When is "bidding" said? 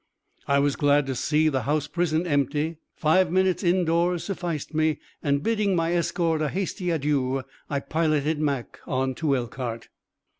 5.43-5.75